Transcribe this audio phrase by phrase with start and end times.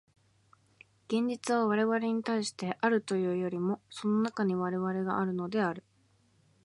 [1.09, 5.83] 現実は我々に対してあるというよりも、その中に我々があるのである。